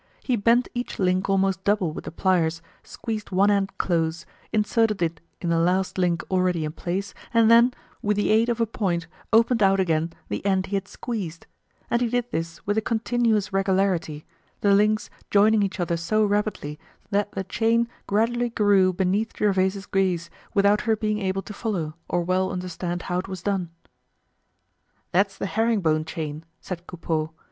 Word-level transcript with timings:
He 0.23 0.35
bent 0.35 0.67
each 0.73 0.97
link 0.97 1.29
almost 1.29 1.63
double 1.63 1.91
with 1.91 2.05
the 2.05 2.11
pliers, 2.11 2.63
squeezed 2.81 3.29
one 3.29 3.51
end 3.51 3.77
close, 3.77 4.25
inserted 4.51 4.99
it 5.03 5.21
in 5.41 5.49
the 5.51 5.59
last 5.59 5.99
link 5.99 6.23
already 6.31 6.65
in 6.65 6.71
place 6.71 7.13
and 7.35 7.51
then, 7.51 7.71
with 8.01 8.17
the 8.17 8.31
aid 8.31 8.49
of 8.49 8.59
a 8.59 8.65
point 8.65 9.05
opened 9.31 9.61
out 9.61 9.79
again 9.79 10.11
the 10.27 10.43
end 10.43 10.65
he 10.65 10.75
had 10.75 10.87
squeezed; 10.87 11.45
and 11.87 12.01
he 12.01 12.09
did 12.09 12.25
this 12.31 12.65
with 12.65 12.79
a 12.79 12.81
continuous 12.81 13.53
regularity, 13.53 14.25
the 14.61 14.73
links 14.73 15.11
joining 15.29 15.61
each 15.61 15.79
other 15.79 15.97
so 15.97 16.25
rapidly 16.25 16.79
that 17.11 17.33
the 17.33 17.43
chain 17.43 17.87
gradually 18.07 18.49
grew 18.49 18.91
beneath 18.91 19.37
Gervaise's 19.37 19.85
gaze, 19.85 20.31
without 20.55 20.81
her 20.81 20.95
being 20.95 21.19
able 21.19 21.43
to 21.43 21.53
follow, 21.53 21.93
or 22.09 22.23
well 22.23 22.51
understand 22.51 23.03
how 23.03 23.19
it 23.19 23.27
was 23.27 23.43
done. 23.43 23.69
"That's 25.11 25.37
the 25.37 25.45
herring 25.45 25.81
bone 25.81 26.05
chain," 26.05 26.43
said 26.59 26.87
Coupeau. 26.87 27.33